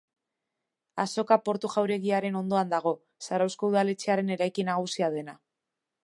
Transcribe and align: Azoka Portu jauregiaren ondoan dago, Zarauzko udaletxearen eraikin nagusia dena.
Azoka 1.01 1.35
Portu 1.49 1.69
jauregiaren 1.73 2.39
ondoan 2.39 2.71
dago, 2.71 2.93
Zarauzko 3.27 3.69
udaletxearen 3.73 4.33
eraikin 4.37 4.69
nagusia 4.71 5.11
dena. 5.17 5.37